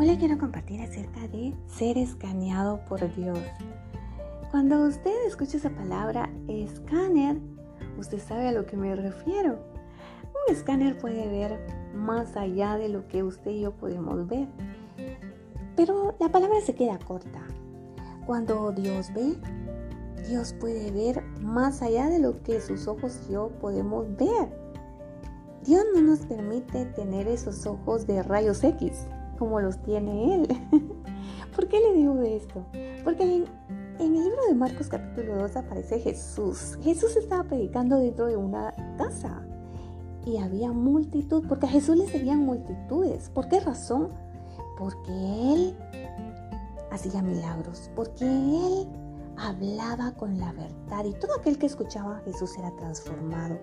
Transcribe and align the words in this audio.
Hoy 0.00 0.06
le 0.06 0.16
quiero 0.16 0.38
compartir 0.38 0.80
acerca 0.80 1.28
de 1.28 1.54
ser 1.66 1.98
escaneado 1.98 2.80
por 2.88 3.00
Dios. 3.14 3.38
Cuando 4.50 4.86
usted 4.86 5.12
escucha 5.26 5.58
esa 5.58 5.68
palabra 5.68 6.30
escáner, 6.48 7.36
usted 7.98 8.18
sabe 8.18 8.48
a 8.48 8.52
lo 8.52 8.64
que 8.64 8.78
me 8.78 8.96
refiero. 8.96 9.58
Un 10.22 10.54
escáner 10.54 10.96
puede 10.96 11.28
ver 11.28 11.60
más 11.94 12.34
allá 12.38 12.78
de 12.78 12.88
lo 12.88 13.06
que 13.08 13.22
usted 13.22 13.50
y 13.50 13.60
yo 13.60 13.72
podemos 13.72 14.26
ver. 14.26 14.48
Pero 15.76 16.16
la 16.18 16.30
palabra 16.30 16.62
se 16.62 16.74
queda 16.74 16.98
corta. 16.98 17.46
Cuando 18.24 18.72
Dios 18.72 19.12
ve, 19.12 19.36
Dios 20.26 20.54
puede 20.54 20.90
ver 20.92 21.22
más 21.42 21.82
allá 21.82 22.08
de 22.08 22.20
lo 22.20 22.42
que 22.42 22.62
sus 22.62 22.88
ojos 22.88 23.20
y 23.28 23.34
yo 23.34 23.50
podemos 23.60 24.06
ver. 24.16 24.48
Dios 25.62 25.84
no 25.94 26.00
nos 26.00 26.20
permite 26.20 26.86
tener 26.86 27.28
esos 27.28 27.66
ojos 27.66 28.06
de 28.06 28.22
rayos 28.22 28.64
X 28.64 29.06
como 29.40 29.58
los 29.58 29.78
tiene 29.78 30.34
Él. 30.34 30.48
¿Por 31.56 31.66
qué 31.66 31.80
le 31.80 31.94
digo 31.94 32.20
esto? 32.20 32.66
Porque 33.02 33.22
en, 33.24 33.46
el 33.98 34.12
libro 34.12 34.44
de 34.46 34.54
Marcos 34.54 34.88
capítulo 34.88 35.36
2 35.36 35.56
aparece 35.56 35.98
Jesús. 35.98 36.78
Jesús 36.82 37.16
estaba 37.16 37.44
predicando 37.44 37.96
dentro 37.96 38.26
de 38.26 38.36
una 38.36 38.74
casa 38.98 39.42
y 40.26 40.36
había 40.36 40.72
multitud, 40.72 41.42
porque 41.48 41.66
a 41.66 41.70
Jesús 41.70 41.96
le 41.96 42.06
seguían 42.06 42.40
multitudes. 42.40 43.30
¿Por 43.30 43.48
qué 43.48 43.60
razón? 43.60 44.10
Porque 44.78 45.10
Él 45.10 45.74
hacía 46.90 47.22
milagros, 47.22 47.90
porque 47.96 48.26
Él 48.26 48.86
hablaba 49.38 50.12
con 50.12 50.38
la 50.38 50.52
verdad 50.52 51.06
y 51.06 51.14
todo 51.14 51.32
aquel 51.38 51.56
que 51.56 51.64
escuchaba 51.64 52.18
a 52.18 52.20
Jesús 52.20 52.58
era 52.58 52.70
transformado. 52.76 53.58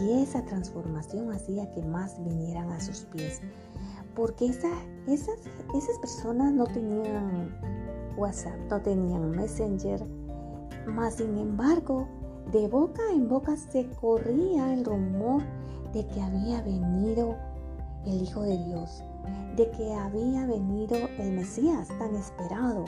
Y 0.00 0.22
esa 0.22 0.44
transformación 0.44 1.32
hacía 1.32 1.68
que 1.72 1.82
más 1.82 2.22
vinieran 2.24 2.70
a 2.70 2.80
sus 2.80 3.00
pies 3.06 3.40
porque 4.14 4.46
esa, 4.46 4.70
esas, 5.06 5.38
esas 5.74 5.98
personas 6.00 6.52
no 6.52 6.64
tenían 6.66 7.54
WhatsApp, 8.16 8.58
no 8.70 8.80
tenían 8.80 9.30
Messenger, 9.30 10.06
más 10.86 11.14
sin 11.14 11.38
embargo, 11.38 12.08
de 12.50 12.68
boca 12.68 13.02
en 13.12 13.28
boca 13.28 13.56
se 13.56 13.88
corría 14.00 14.74
el 14.74 14.84
rumor 14.84 15.42
de 15.92 16.06
que 16.06 16.20
había 16.20 16.60
venido 16.62 17.36
el 18.04 18.22
Hijo 18.22 18.42
de 18.42 18.58
Dios, 18.64 19.02
de 19.56 19.70
que 19.70 19.94
había 19.94 20.46
venido 20.46 20.96
el 21.18 21.32
Mesías 21.32 21.88
tan 21.98 22.14
esperado. 22.16 22.84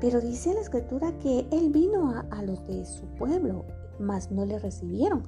Pero 0.00 0.20
dice 0.20 0.54
la 0.54 0.60
escritura 0.60 1.12
que 1.18 1.46
Él 1.50 1.70
vino 1.70 2.10
a, 2.10 2.20
a 2.30 2.42
los 2.42 2.66
de 2.66 2.84
su 2.84 3.06
pueblo, 3.18 3.64
mas 3.98 4.30
no 4.30 4.44
le 4.44 4.58
recibieron. 4.58 5.24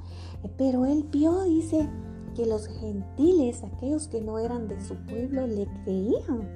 Pero 0.57 0.87
Él 0.87 1.07
vio, 1.11 1.43
dice, 1.43 1.89
que 2.37 2.45
los 2.47 2.69
gentiles, 2.69 3.65
aquellos 3.65 4.09
que 4.09 4.21
no 4.21 4.39
eran 4.39 4.69
de 4.69 4.79
su 4.85 4.95
pueblo, 5.07 5.47
le 5.47 5.67
creían. 5.83 6.47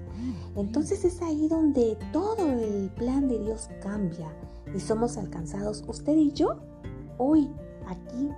Entonces 0.55 1.05
es 1.05 1.23
ahí 1.23 1.49
donde 1.49 1.97
todo 2.13 2.47
el 2.47 2.91
plan 2.91 3.27
de 3.29 3.39
Dios 3.39 3.71
cambia 3.83 4.31
y 4.75 4.79
somos 4.79 5.17
alcanzados, 5.17 5.83
usted 5.89 6.17
y 6.17 6.33
yo, 6.33 6.57
hoy, 7.17 7.49
aquí, 7.87 8.29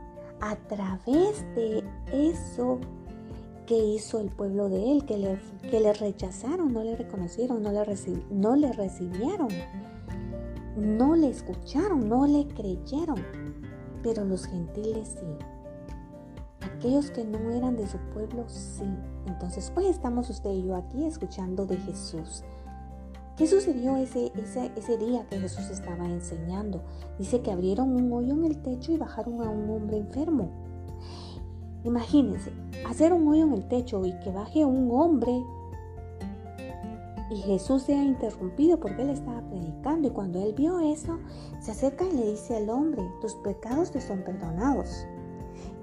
a 0.41 0.57
través 0.69 1.45
de 1.57 1.83
eso 2.13 2.79
que 3.67 3.77
hizo 3.77 4.21
el 4.21 4.29
pueblo 4.29 4.69
de 4.69 4.93
él, 4.93 5.05
que 5.05 5.19
le, 5.19 5.39
que 5.69 5.81
le 5.81 5.93
rechazaron, 5.93 6.73
no 6.73 6.85
le 6.85 6.97
reconocieron, 6.97 7.63
no 7.63 7.73
le, 7.73 7.85
no 8.31 8.57
le 8.57 8.73
recibieron, 8.73 9.49
no 10.77 11.17
le 11.17 11.29
escucharon, 11.29 12.09
no 12.09 12.27
le 12.27 12.47
creyeron, 12.49 13.21
pero 14.03 14.25
los 14.25 14.47
gentiles 14.47 15.17
sí. 15.19 15.27
Aquellos 16.65 17.11
que 17.11 17.25
no 17.25 17.51
eran 17.51 17.77
de 17.77 17.87
su 17.87 17.99
pueblo, 18.13 18.45
sí. 18.49 18.85
Entonces, 19.27 19.73
hoy 19.77 19.87
estamos 19.87 20.31
usted 20.31 20.51
y 20.51 20.65
yo 20.65 20.77
aquí 20.77 21.05
escuchando 21.05 21.67
de 21.67 21.77
Jesús. 21.77 22.45
¿Qué 23.37 23.47
sucedió 23.47 23.97
ese, 23.97 24.31
ese, 24.37 24.71
ese 24.77 24.99
día 24.99 25.27
que 25.29 25.39
Jesús 25.39 25.71
estaba 25.71 26.05
enseñando? 26.07 26.83
Dice 27.19 27.41
que 27.41 27.51
abrieron 27.51 27.95
un 27.97 28.13
hoyo 28.13 28.35
en 28.35 28.45
el 28.45 28.63
techo 28.63 28.93
y 28.93 28.99
bajaron 28.99 29.43
a 29.43 29.49
un 29.49 29.71
hombre 29.71 29.99
enfermo. 29.99 30.51
Imagínense, 31.85 32.53
hacer 32.89 33.13
un 33.13 33.27
hoyo 33.27 33.45
en 33.45 33.55
el 33.55 33.67
techo 33.67 34.05
y 34.05 34.13
que 34.21 34.31
baje 34.31 34.65
un 34.65 34.91
hombre 34.93 35.33
y 37.33 37.37
Jesús 37.37 37.85
sea 37.85 38.03
interrumpido 38.03 38.79
porque 38.79 39.03
él 39.03 39.11
estaba 39.11 39.41
predicando 39.49 40.09
y 40.09 40.11
cuando 40.11 40.43
él 40.43 40.53
vio 40.53 40.81
eso, 40.81 41.19
se 41.61 41.71
acerca 41.71 42.05
y 42.05 42.13
le 42.13 42.31
dice 42.33 42.57
al 42.57 42.69
hombre, 42.69 43.03
tus 43.23 43.35
pecados 43.37 43.91
te 43.91 44.03
son 44.03 44.23
perdonados. 44.23 45.07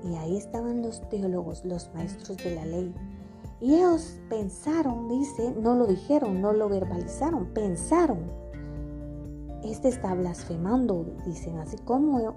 Y 0.03 0.15
ahí 0.15 0.37
estaban 0.37 0.81
los 0.81 1.07
teólogos, 1.09 1.65
los 1.65 1.93
maestros 1.93 2.37
de 2.37 2.55
la 2.55 2.65
ley. 2.65 2.93
Y 3.61 3.75
ellos 3.75 4.19
pensaron, 4.29 5.09
dice, 5.09 5.53
no 5.59 5.75
lo 5.75 5.85
dijeron, 5.85 6.41
no 6.41 6.53
lo 6.53 6.69
verbalizaron, 6.69 7.47
pensaron. 7.47 8.19
Este 9.63 9.89
está 9.89 10.13
blasfemando, 10.13 11.05
dicen 11.25 11.57
así, 11.59 11.77
¿cómo, 11.83 12.35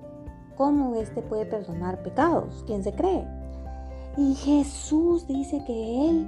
cómo 0.57 0.97
este 0.97 1.23
puede 1.23 1.47
perdonar 1.47 2.03
pecados? 2.03 2.65
¿Quién 2.67 2.83
se 2.83 2.93
cree? 2.93 3.25
Y 4.17 4.35
Jesús 4.35 5.27
dice 5.29 5.63
que 5.65 6.11
él 6.11 6.27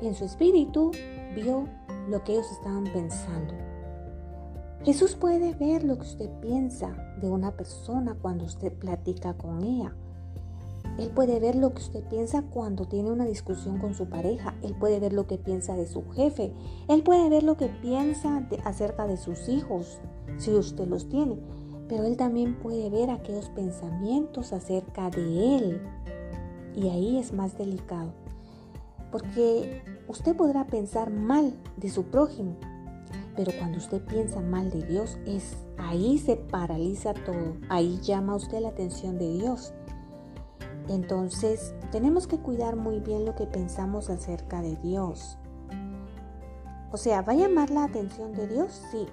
en 0.00 0.14
su 0.14 0.24
espíritu 0.24 0.92
vio 1.34 1.66
lo 2.08 2.22
que 2.22 2.32
ellos 2.32 2.50
estaban 2.52 2.84
pensando. 2.84 3.54
Jesús 4.84 5.16
puede 5.16 5.54
ver 5.54 5.82
lo 5.82 5.96
que 5.96 6.02
usted 6.02 6.30
piensa 6.40 6.94
de 7.20 7.28
una 7.28 7.50
persona 7.56 8.16
cuando 8.22 8.44
usted 8.44 8.72
platica 8.72 9.34
con 9.34 9.62
ella. 9.64 9.94
Él 10.98 11.10
puede 11.10 11.38
ver 11.38 11.54
lo 11.54 11.72
que 11.72 11.80
usted 11.80 12.02
piensa 12.04 12.42
cuando 12.42 12.86
tiene 12.86 13.12
una 13.12 13.24
discusión 13.24 13.78
con 13.78 13.94
su 13.94 14.08
pareja. 14.08 14.54
Él 14.62 14.74
puede 14.74 14.98
ver 14.98 15.12
lo 15.12 15.28
que 15.28 15.38
piensa 15.38 15.76
de 15.76 15.86
su 15.86 16.08
jefe. 16.10 16.52
Él 16.88 17.04
puede 17.04 17.30
ver 17.30 17.44
lo 17.44 17.56
que 17.56 17.68
piensa 17.68 18.44
acerca 18.64 19.06
de 19.06 19.16
sus 19.16 19.48
hijos, 19.48 20.00
si 20.38 20.52
usted 20.52 20.88
los 20.88 21.08
tiene. 21.08 21.38
Pero 21.88 22.04
Él 22.04 22.16
también 22.16 22.58
puede 22.58 22.90
ver 22.90 23.10
aquellos 23.10 23.48
pensamientos 23.50 24.52
acerca 24.52 25.08
de 25.10 25.56
Él. 25.56 25.80
Y 26.74 26.88
ahí 26.88 27.18
es 27.18 27.32
más 27.32 27.56
delicado. 27.56 28.12
Porque 29.12 29.82
usted 30.08 30.36
podrá 30.36 30.66
pensar 30.66 31.10
mal 31.10 31.54
de 31.76 31.90
su 31.90 32.06
prójimo. 32.06 32.56
Pero 33.36 33.52
cuando 33.56 33.78
usted 33.78 34.02
piensa 34.02 34.40
mal 34.40 34.68
de 34.70 34.82
Dios, 34.82 35.16
es 35.24 35.56
ahí 35.76 36.18
se 36.18 36.34
paraliza 36.34 37.14
todo. 37.14 37.56
Ahí 37.68 38.00
llama 38.02 38.34
usted 38.34 38.60
la 38.60 38.70
atención 38.70 39.16
de 39.16 39.30
Dios. 39.30 39.72
Entonces, 40.88 41.74
tenemos 41.92 42.26
que 42.26 42.38
cuidar 42.38 42.76
muy 42.76 43.00
bien 43.00 43.24
lo 43.24 43.34
que 43.34 43.46
pensamos 43.46 44.08
acerca 44.10 44.62
de 44.62 44.76
Dios. 44.76 45.38
O 46.90 46.96
sea, 46.96 47.20
¿va 47.22 47.34
a 47.34 47.36
llamar 47.36 47.70
la 47.70 47.84
atención 47.84 48.32
de 48.32 48.48
Dios? 48.48 48.82
Sí. 48.90 49.06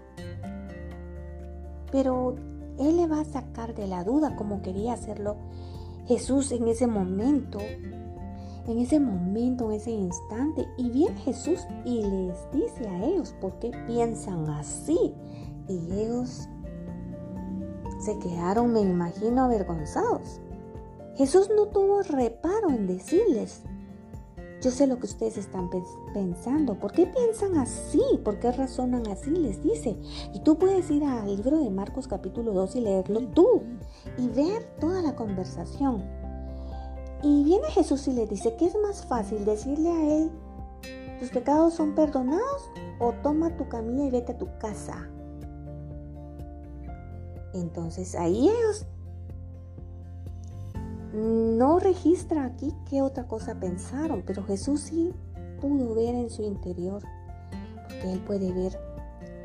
Pero 1.91 2.35
Él 2.80 2.97
le 2.97 3.08
va 3.08 3.22
a 3.22 3.25
sacar 3.25 3.75
de 3.75 3.88
la 3.88 4.03
duda 4.03 4.35
como 4.35 4.62
quería 4.62 4.94
hacerlo 4.94 5.35
Jesús 6.08 6.52
en 6.52 6.68
ese 6.68 6.88
momento. 6.88 7.59
En 8.68 8.80
ese 8.80 9.00
momento, 9.00 9.69
en 9.69 9.78
ese 9.78 9.91
instante. 9.91 10.66
Y 10.78 10.90
viene 10.90 11.19
Jesús 11.22 11.68
y 11.84 12.02
les 12.02 12.52
dice 12.52 12.88
a 12.88 13.06
ellos 13.06 13.35
por 13.41 13.59
qué 13.59 13.72
piensan 13.85 14.50
así. 14.50 15.14
Y 15.68 15.91
ellos 15.91 16.47
se 18.00 18.18
quedaron, 18.19 18.72
me 18.72 18.81
imagino, 18.81 19.44
avergonzados. 19.44 20.40
Jesús 21.16 21.50
no 21.56 21.68
tuvo 21.68 22.02
reparo 22.02 22.70
en 22.70 22.88
decirles, 22.88 23.62
yo 24.62 24.72
sé 24.72 24.88
lo 24.88 25.00
que 25.00 25.06
ustedes 25.06 25.38
están 25.38 25.70
pensando. 26.14 26.80
¿Por 26.80 26.92
qué 26.92 27.06
piensan 27.06 27.58
así? 27.58 28.02
¿Por 28.24 28.40
qué 28.40 28.52
razonan 28.52 29.08
así? 29.08 29.30
Les 29.30 29.62
dice. 29.62 29.96
Y 30.34 30.40
tú 30.40 30.58
puedes 30.58 30.90
ir 30.90 31.03
al 31.03 31.36
libro 31.36 31.59
de 31.59 31.70
Marcos 31.70 32.08
capítulo 32.08 32.52
2 32.52 32.78
y 32.78 32.81
leerlo 32.81 33.28
tú 33.28 33.62
y 34.18 34.28
ver 34.30 34.64
toda 34.80 35.02
la 35.02 35.16
conversación. 35.16 36.03
Y 37.22 37.44
viene 37.44 37.68
Jesús 37.68 38.08
y 38.08 38.14
le 38.14 38.26
dice 38.26 38.56
que 38.56 38.66
es 38.66 38.76
más 38.82 39.06
fácil 39.06 39.46
decirle 39.46 39.90
a 39.90 40.17
él, 40.17 40.32
tus 41.20 41.29
pecados 41.29 41.76
son 41.76 41.96
perdonados 41.96 42.70
o 43.00 43.14
toma 43.23 43.56
tu 43.56 43.70
camilla 43.70 44.06
y 44.06 44.12
vete 44.12 44.32
a 44.32 44.38
tu 44.38 44.47
casa. 44.58 45.09
Entonces 47.53 48.16
ahí 48.16 48.50
ellos 48.50 48.85
no 51.16 51.79
registra 51.79 52.44
aquí 52.44 52.73
qué 52.90 53.02
otra 53.02 53.28
cosa 53.28 53.59
pensaron, 53.59 54.23
pero 54.26 54.44
Jesús 54.44 54.82
sí 54.82 55.14
pudo 55.62 55.96
ver 55.96 56.14
en 56.14 56.29
su 56.29 56.44
interior, 56.44 57.02
porque 57.84 58.12
Él 58.12 58.20
puede 58.20 58.52
ver 58.52 58.78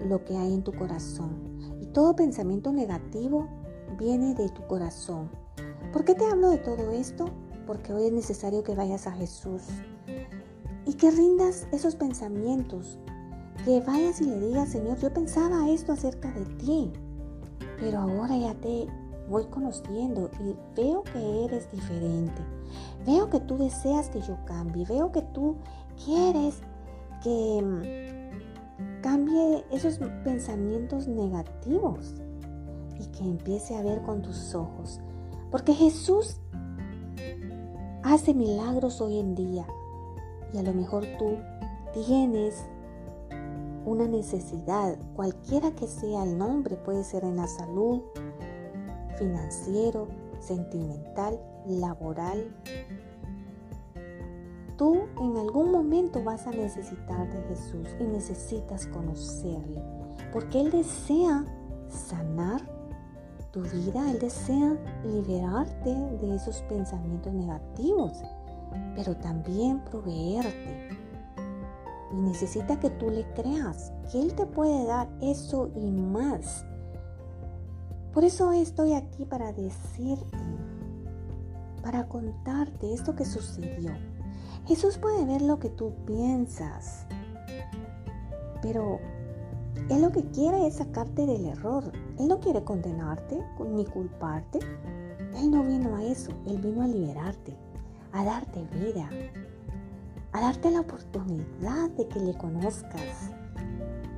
lo 0.08 0.24
que 0.24 0.36
hay 0.36 0.52
en 0.52 0.64
tu 0.64 0.72
corazón. 0.72 1.58
Y 1.80 1.86
todo 1.86 2.16
pensamiento 2.16 2.72
negativo 2.72 3.46
viene 3.98 4.34
de 4.34 4.48
tu 4.48 4.66
corazón. 4.66 5.30
¿Por 5.92 6.04
qué 6.04 6.14
te 6.14 6.24
hablo 6.24 6.50
de 6.50 6.58
todo 6.58 6.90
esto? 6.90 7.26
Porque 7.66 7.92
hoy 7.92 8.06
es 8.06 8.12
necesario 8.12 8.64
que 8.64 8.74
vayas 8.74 9.06
a 9.06 9.12
Jesús 9.12 9.62
y 10.86 10.94
que 10.94 11.10
rindas 11.10 11.68
esos 11.70 11.94
pensamientos, 11.94 12.98
que 13.64 13.80
vayas 13.80 14.20
y 14.20 14.24
le 14.24 14.40
digas, 14.40 14.70
Señor, 14.70 14.98
yo 14.98 15.12
pensaba 15.12 15.68
esto 15.70 15.92
acerca 15.92 16.32
de 16.32 16.44
ti, 16.56 16.92
pero 17.78 17.98
ahora 17.98 18.36
ya 18.36 18.54
te 18.54 18.88
voy 19.30 19.46
conociendo 19.46 20.28
y 20.40 20.56
veo 20.76 21.04
que 21.04 21.44
eres 21.44 21.70
diferente. 21.70 22.42
Veo 23.06 23.30
que 23.30 23.40
tú 23.40 23.56
deseas 23.56 24.10
que 24.10 24.20
yo 24.20 24.36
cambie. 24.44 24.84
Veo 24.84 25.12
que 25.12 25.22
tú 25.22 25.56
quieres 26.04 26.60
que 27.22 27.62
mm, 27.62 29.00
cambie 29.02 29.64
esos 29.70 29.98
pensamientos 30.24 31.06
negativos 31.06 32.14
y 32.98 33.06
que 33.06 33.24
empiece 33.24 33.76
a 33.76 33.82
ver 33.82 34.02
con 34.02 34.20
tus 34.20 34.54
ojos. 34.54 35.00
Porque 35.50 35.74
Jesús 35.74 36.36
hace 38.02 38.34
milagros 38.34 39.00
hoy 39.00 39.20
en 39.20 39.34
día 39.36 39.66
y 40.52 40.58
a 40.58 40.62
lo 40.62 40.72
mejor 40.74 41.04
tú 41.18 41.36
tienes 41.92 42.66
una 43.84 44.06
necesidad, 44.06 44.96
cualquiera 45.14 45.70
que 45.72 45.86
sea 45.86 46.24
el 46.24 46.36
nombre, 46.36 46.76
puede 46.76 47.02
ser 47.02 47.24
en 47.24 47.36
la 47.36 47.46
salud, 47.46 48.02
financiero, 49.20 50.08
sentimental, 50.40 51.38
laboral. 51.66 52.52
Tú 54.76 55.02
en 55.20 55.36
algún 55.36 55.70
momento 55.70 56.24
vas 56.24 56.46
a 56.46 56.50
necesitar 56.50 57.30
de 57.30 57.42
Jesús 57.48 57.86
y 58.00 58.04
necesitas 58.04 58.86
conocerle, 58.86 59.82
porque 60.32 60.60
Él 60.60 60.70
desea 60.70 61.44
sanar 61.88 62.62
tu 63.52 63.60
vida, 63.62 64.10
Él 64.10 64.18
desea 64.18 64.78
liberarte 65.04 65.94
de 65.94 66.34
esos 66.34 66.62
pensamientos 66.62 67.32
negativos, 67.34 68.22
pero 68.96 69.14
también 69.16 69.84
proveerte. 69.84 70.88
Y 72.12 72.16
necesita 72.16 72.80
que 72.80 72.90
tú 72.90 73.10
le 73.10 73.24
creas, 73.34 73.92
que 74.10 74.20
Él 74.20 74.34
te 74.34 74.46
puede 74.46 74.86
dar 74.86 75.08
eso 75.20 75.70
y 75.76 75.90
más. 75.90 76.64
Por 78.12 78.24
eso 78.24 78.50
estoy 78.52 78.94
aquí 78.94 79.24
para 79.24 79.52
decirte, 79.52 80.36
para 81.82 82.08
contarte 82.08 82.92
esto 82.92 83.14
que 83.14 83.24
sucedió. 83.24 83.92
Jesús 84.66 84.98
puede 84.98 85.24
ver 85.24 85.42
lo 85.42 85.60
que 85.60 85.70
tú 85.70 85.92
piensas, 86.06 87.06
pero 88.62 88.98
Él 89.88 90.02
lo 90.02 90.10
que 90.10 90.24
quiere 90.24 90.66
es 90.66 90.74
sacarte 90.76 91.24
del 91.24 91.46
error. 91.46 91.84
Él 92.18 92.26
no 92.26 92.40
quiere 92.40 92.64
condenarte 92.64 93.40
ni 93.72 93.84
culparte. 93.84 94.58
Él 95.36 95.50
no 95.52 95.62
vino 95.62 95.94
a 95.94 96.04
eso, 96.04 96.32
Él 96.46 96.58
vino 96.58 96.82
a 96.82 96.88
liberarte, 96.88 97.56
a 98.12 98.24
darte 98.24 98.64
vida, 98.74 99.08
a 100.32 100.40
darte 100.40 100.70
la 100.72 100.80
oportunidad 100.80 101.90
de 101.90 102.08
que 102.08 102.18
le 102.18 102.36
conozcas. 102.36 103.30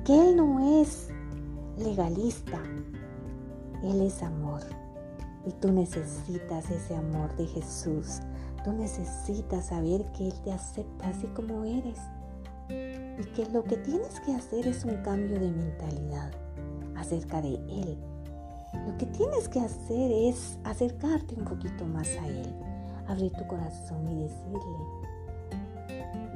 Que 0.03 0.29
Él 0.29 0.35
no 0.35 0.81
es 0.81 1.09
legalista, 1.77 2.59
él 3.83 4.01
es 4.01 4.23
amor. 4.23 4.61
Y 5.45 5.51
tú 5.51 5.71
necesitas 5.71 6.71
ese 6.71 6.95
amor 6.95 7.35
de 7.35 7.45
Jesús. 7.47 8.21
Tú 8.63 8.71
necesitas 8.71 9.65
saber 9.65 10.05
que 10.13 10.27
Él 10.27 10.33
te 10.43 10.53
acepta 10.53 11.09
así 11.09 11.27
como 11.27 11.65
eres. 11.65 11.99
Y 12.69 13.25
que 13.35 13.45
lo 13.51 13.63
que 13.63 13.75
tienes 13.77 14.21
que 14.21 14.33
hacer 14.33 14.67
es 14.67 14.85
un 14.85 14.95
cambio 15.03 15.39
de 15.39 15.51
mentalidad 15.51 16.31
acerca 16.95 17.41
de 17.41 17.55
Él. 17.55 17.97
Lo 18.87 18.97
que 18.97 19.05
tienes 19.07 19.49
que 19.49 19.59
hacer 19.59 20.11
es 20.11 20.57
acercarte 20.63 21.35
un 21.35 21.43
poquito 21.43 21.85
más 21.85 22.07
a 22.07 22.27
Él. 22.27 22.55
Abrir 23.07 23.33
tu 23.33 23.45
corazón 23.47 24.07
y 24.07 24.23
decirle, 24.23 24.59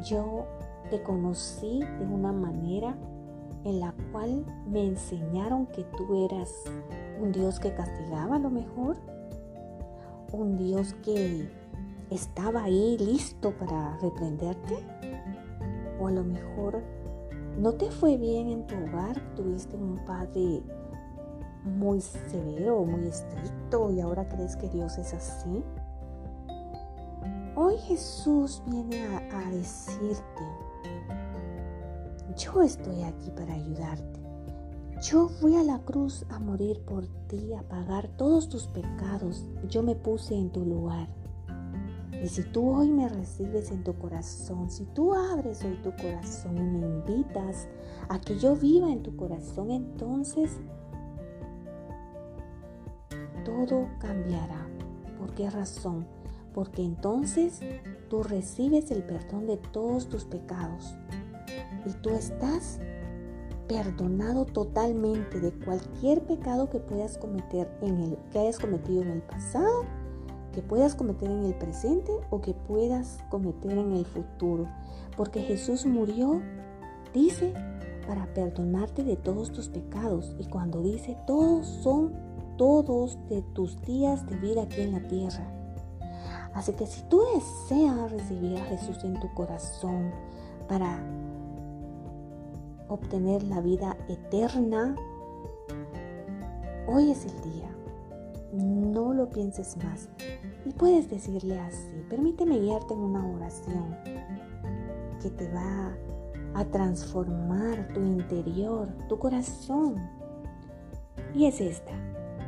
yo 0.04 0.46
te 0.90 1.02
conocí 1.02 1.80
de 1.80 2.06
una 2.06 2.34
manera 2.34 2.98
en 3.68 3.81
la 3.81 3.94
cual 4.14 4.46
me 4.66 4.86
enseñaron 4.86 5.66
que 5.68 5.84
tú 5.98 6.25
eras 6.25 6.50
un 7.22 7.34
Dios 7.34 7.60
que 7.60 7.74
castigaba 7.74 8.38
a 8.38 8.40
lo 8.40 8.50
mejor, 8.50 8.96
un 10.31 10.56
Dios 10.56 10.94
que 11.04 11.50
estaba 12.10 12.64
ahí 12.64 12.98
listo 12.98 13.52
para 13.58 13.98
reprenderte, 13.98 14.78
o 16.00 16.08
a 16.08 16.12
lo 16.12 16.24
mejor 16.24 16.81
no 17.60 17.74
te 17.74 17.92
fue 17.92 18.16
bien 18.16 18.48
en 18.48 18.68
tu 18.68 18.75
hogar, 18.75 19.19
tuviste 19.36 19.75
un 19.75 19.98
padre 20.06 20.64
muy 21.66 22.00
severo, 22.00 22.86
muy 22.86 23.10
estricto 23.10 23.92
y 23.92 24.00
ahora 24.00 24.30
crees 24.30 24.56
que 24.56 24.69
Dios 24.69 24.98
es 24.98 25.14
así. 25.14 25.62
Hoy 27.56 27.78
Jesús 27.80 28.64
viene 28.68 29.04
a, 29.08 29.18
a 29.18 29.50
decirte, 29.50 30.67
yo 32.38 32.62
estoy 32.62 33.04
aquí 33.04 33.31
para 33.31 33.54
ayudarte. 33.54 34.19
Yo 35.01 35.28
fui 35.28 35.56
a 35.56 35.63
la 35.63 35.80
cruz 35.80 36.25
a 36.30 36.39
morir 36.39 36.81
por 36.81 37.07
ti, 37.28 37.54
a 37.54 37.63
pagar 37.63 38.07
todos 38.18 38.50
tus 38.50 38.68
pecados. 38.68 39.45
Yo 39.69 39.84
me 39.84 39.95
puse 39.95 40.36
en 40.36 40.51
tu 40.51 40.66
lugar. 40.66 41.07
Y 42.24 42.28
si 42.28 42.44
tú 42.44 42.69
hoy 42.69 42.89
me 42.89 43.07
recibes 43.10 43.69
en 43.72 43.84
tu 43.84 43.94
corazón, 43.94 44.72
si 44.72 44.86
tú 44.86 45.13
abres 45.13 45.63
hoy 45.63 45.80
tu 45.84 45.92
corazón 45.92 46.57
y 46.57 46.62
me 46.62 46.80
invitas 46.80 47.68
a 48.10 48.19
que 48.19 48.40
yo 48.40 48.56
viva 48.56 48.92
en 48.92 49.04
tu 49.04 49.16
corazón, 49.16 49.69
entonces 49.69 50.60
todo 53.45 53.88
cambiará. 54.00 54.68
¿Por 55.19 55.33
qué 55.36 55.50
razón? 55.50 56.07
Porque 56.54 56.83
entonces 56.83 57.62
tú 58.10 58.24
recibes 58.24 58.90
el 58.90 59.04
perdón 59.04 59.45
de 59.45 59.57
todos 59.57 60.10
tus 60.10 60.25
pecados 60.25 60.95
y 61.88 61.94
tú 62.01 62.10
estás 62.10 62.80
perdonado 63.68 64.45
totalmente 64.45 65.39
de 65.39 65.51
cualquier 65.51 66.24
pecado 66.25 66.69
que 66.69 66.80
puedas 66.80 67.18
cometer 67.18 67.69
en 67.81 68.00
el 68.00 68.18
que 68.31 68.39
hayas 68.39 68.60
cometido 68.60 69.01
en 69.01 69.10
el 69.10 69.22
pasado, 69.22 69.84
que 70.54 70.62
puedas 70.62 70.95
cometer 70.95 71.30
en 71.30 71.44
el 71.45 71.56
presente 71.56 72.12
o 72.30 72.42
que 72.42 72.54
puedas 72.54 73.19
cometer 73.30 73.72
en 73.72 73.94
el 73.94 74.06
futuro, 74.06 74.68
porque 75.16 75.42
Jesús 75.42 75.86
murió, 75.86 76.42
dice, 77.13 77.54
para 78.07 78.25
perdonarte 78.33 79.04
de 79.04 79.18
todos 79.18 79.51
tus 79.51 79.68
pecados 79.68 80.33
y 80.40 80.45
cuando 80.45 80.81
dice 80.81 81.18
todos 81.28 81.68
son 81.68 82.13
todos 82.57 83.19
de 83.28 83.42
tus 83.54 83.81
días 83.81 84.25
de 84.28 84.38
vida 84.38 84.63
aquí 84.63 84.81
en 84.81 84.94
la 84.94 85.07
tierra. 85.07 85.54
Así 86.54 86.74
que 86.74 86.88
si 86.88 87.04
tú 87.04 87.22
deseas 87.36 88.12
recibir 88.12 88.57
a 88.57 88.66
Jesús 88.66 89.04
en 89.04 89.19
tu 89.19 89.31
corazón 89.36 90.12
para 90.68 91.04
obtener 92.89 93.44
la 93.44 93.62
vida 93.62 93.98
eterna, 94.07 94.95
hoy 96.88 97.12
es 97.12 97.25
el 97.25 97.51
día. 97.51 97.69
No 98.54 99.13
lo 99.13 99.30
pienses 99.30 99.78
más. 99.78 100.10
Y 100.66 100.72
puedes 100.72 101.10
decirle 101.10 101.60
así, 101.60 102.06
permíteme 102.10 102.60
guiarte 102.60 102.94
en 102.94 103.00
una 103.00 103.25
oración 103.25 103.95
que 105.22 105.30
te 105.30 105.51
va 105.51 105.95
a 106.54 106.66
transformar 106.66 107.88
tu 107.94 108.02
interior, 108.02 108.90
tu 109.07 109.18
corazón. 109.19 109.95
Y 111.33 111.45
es 111.45 111.62
esta. 111.62 111.92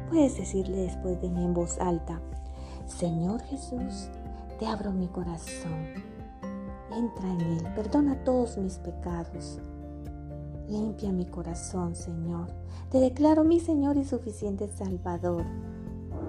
Puedes 0.10 0.38
decirle 0.38 0.84
después 0.84 1.22
de 1.22 1.30
mí 1.30 1.44
en 1.44 1.54
voz 1.54 1.80
alta, 1.80 2.20
Señor 2.88 3.42
Jesús, 3.44 4.10
te 4.58 4.66
abro 4.66 4.92
mi 4.92 5.08
corazón. 5.08 5.94
Entra 6.92 7.32
en 7.32 7.42
él, 7.42 7.64
perdona 7.76 8.24
todos 8.24 8.58
mis 8.58 8.80
pecados 8.80 9.62
Limpia 10.70 11.12
mi 11.12 11.26
corazón, 11.26 11.96
Señor. 11.96 12.48
Te 12.92 13.00
declaro 13.00 13.44
mi 13.44 13.60
Señor 13.60 13.98
y 13.98 14.06
suficiente 14.06 14.70
Salvador. 14.70 15.44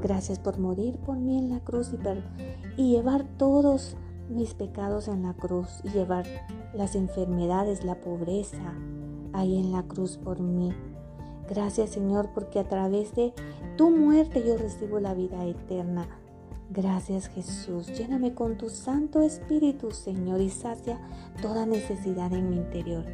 Gracias 0.00 0.38
por 0.38 0.58
morir 0.58 0.96
por 0.96 1.18
mí 1.18 1.38
en 1.38 1.50
la 1.50 1.60
cruz 1.60 1.92
y, 1.92 2.80
y 2.82 2.92
llevar 2.92 3.24
todos 3.36 3.98
mis 4.30 4.54
pecados 4.54 5.08
en 5.08 5.24
la 5.24 5.34
cruz 5.34 5.82
y 5.84 5.90
llevar 5.90 6.24
las 6.72 6.94
enfermedades, 6.94 7.84
la 7.84 8.00
pobreza 8.00 8.74
ahí 9.34 9.58
en 9.58 9.72
la 9.72 9.82
cruz 9.82 10.16
por 10.16 10.40
mí. 10.40 10.72
Gracias 11.46 11.90
Señor 11.90 12.30
porque 12.32 12.60
a 12.60 12.68
través 12.68 13.14
de 13.14 13.34
tu 13.76 13.90
muerte 13.90 14.42
yo 14.46 14.56
recibo 14.56 15.00
la 15.00 15.12
vida 15.12 15.44
eterna. 15.44 16.08
Gracias 16.70 17.28
Jesús. 17.28 17.88
Lléname 17.88 18.32
con 18.32 18.56
tu 18.56 18.70
Santo 18.70 19.20
Espíritu 19.20 19.90
Señor 19.90 20.40
y 20.40 20.48
sacia 20.48 20.98
toda 21.42 21.66
necesidad 21.66 22.32
en 22.32 22.48
mi 22.48 22.56
interior. 22.56 23.04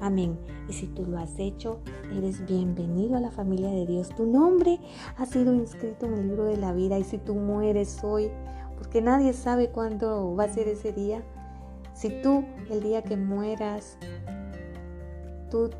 Amén. 0.00 0.38
Y 0.68 0.72
si 0.72 0.86
tú 0.88 1.04
lo 1.06 1.18
has 1.18 1.38
hecho, 1.38 1.78
eres 2.16 2.44
bienvenido 2.44 3.16
a 3.16 3.20
la 3.20 3.30
familia 3.30 3.70
de 3.70 3.86
Dios. 3.86 4.10
Tu 4.16 4.26
nombre 4.26 4.80
ha 5.16 5.26
sido 5.26 5.54
inscrito 5.54 6.06
en 6.06 6.14
el 6.14 6.28
libro 6.28 6.44
de 6.44 6.56
la 6.56 6.72
vida 6.72 6.98
y 6.98 7.04
si 7.04 7.18
tú 7.18 7.34
mueres 7.34 8.02
hoy, 8.02 8.30
porque 8.76 9.00
nadie 9.00 9.32
sabe 9.32 9.70
cuándo 9.70 10.34
va 10.34 10.44
a 10.44 10.52
ser 10.52 10.68
ese 10.68 10.92
día, 10.92 11.22
si 11.94 12.10
tú 12.22 12.44
el 12.70 12.82
día 12.82 13.02
que 13.02 13.16
mueras, 13.16 13.96
tú 15.50 15.70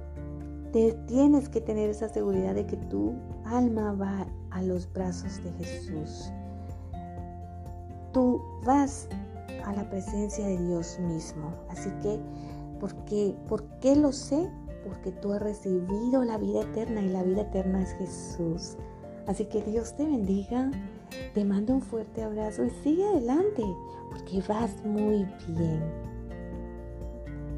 tienes 1.06 1.49
que 1.49 1.61
tener 1.61 1.90
esa 1.90 2.08
seguridad 2.08 2.54
de 2.54 2.66
que 2.66 2.76
tu 2.76 3.14
alma 3.44 3.92
va 3.92 4.26
a 4.50 4.62
los 4.62 4.90
brazos 4.92 5.42
de 5.42 5.52
Jesús. 5.52 6.30
Tú 8.12 8.40
vas 8.64 9.08
a 9.64 9.73
la 9.75 9.88
presencia 9.90 10.46
de 10.46 10.56
Dios 10.58 10.99
mismo. 11.00 11.52
Así 11.68 11.90
que 12.02 12.18
¿Por 12.80 12.95
qué? 13.04 13.35
¿Por 13.49 13.64
qué 13.80 13.97
lo 13.97 14.12
sé? 14.12 14.50
Porque 14.85 15.12
tú 15.12 15.33
has 15.33 15.42
recibido 15.42 16.25
la 16.25 16.38
vida 16.38 16.62
eterna 16.62 17.02
y 17.02 17.09
la 17.09 17.23
vida 17.23 17.42
eterna 17.42 17.83
es 17.83 17.92
Jesús. 17.95 18.76
Así 19.26 19.47
que 19.47 19.62
Dios 19.62 19.97
te 19.97 20.04
bendiga, 20.04 20.71
te 21.35 21.45
mando 21.45 21.75
un 21.75 21.83
fuerte 21.83 22.23
abrazo 22.23 22.64
y 22.64 22.71
sigue 22.71 23.06
adelante 23.06 23.64
porque 24.11 24.42
vas 24.49 24.85
muy 24.85 25.26
bien. 25.49 25.83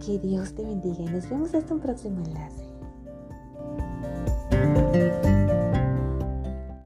Que 0.05 0.19
Dios 0.19 0.55
te 0.55 0.63
bendiga 0.63 1.03
y 1.03 1.07
nos 1.07 1.29
vemos 1.29 1.55
hasta 1.55 1.75
un 1.75 1.81
próximo 1.81 2.25
enlace. 2.25 2.58